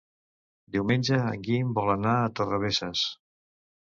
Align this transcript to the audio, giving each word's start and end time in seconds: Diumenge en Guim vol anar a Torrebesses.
Diumenge 0.75 1.19
en 1.33 1.43
Guim 1.49 1.75
vol 1.77 1.93
anar 1.95 2.15
a 2.21 2.33
Torrebesses. 2.39 3.03